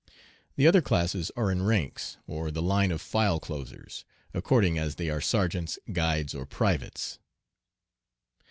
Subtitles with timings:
[0.55, 5.11] The other classes are in ranks, or the line of file closers, according as they
[5.11, 7.19] are sergeants, guides, or privates.